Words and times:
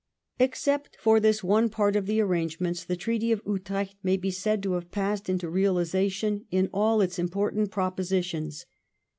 Except 0.39 0.97
for 0.99 1.19
this 1.19 1.43
one 1.43 1.69
part 1.69 1.95
of 1.95 2.07
the 2.07 2.19
arrangements, 2.21 2.83
the 2.83 2.95
Treaty 2.95 3.31
of 3.31 3.39
Utrecht 3.45 3.97
may 4.01 4.17
be 4.17 4.31
said 4.31 4.63
to 4.63 4.71
have 4.73 4.89
passed 4.89 5.29
into 5.29 5.47
realisation 5.47 6.45
in 6.49 6.71
all 6.73 7.01
its 7.01 7.19
important 7.19 7.69
propositions. 7.69 8.65